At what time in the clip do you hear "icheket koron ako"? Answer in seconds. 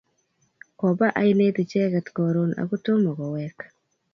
1.63-2.75